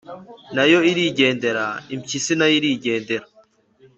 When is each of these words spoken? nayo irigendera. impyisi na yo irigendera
nayo 0.55 0.79
irigendera. 0.91 1.65
impyisi 1.93 2.33
na 2.39 2.45
yo 2.49 2.53
irigendera 2.59 3.25